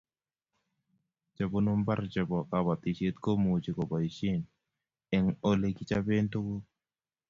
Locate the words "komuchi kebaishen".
3.23-4.41